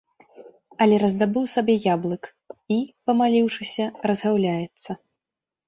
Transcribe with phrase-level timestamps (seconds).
[0.85, 2.23] Але раздабыў сабе яблык
[2.55, 2.79] і,
[3.11, 5.01] памаліўшыся, разгаўляецца.